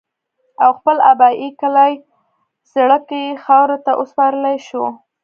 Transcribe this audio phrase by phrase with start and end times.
[0.63, 1.93] او خپل ابائي کلي
[2.73, 4.85] زَړَه کښې خاورو ته اوسپارلے شو